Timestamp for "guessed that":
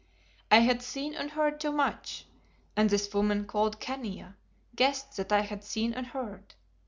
4.75-5.31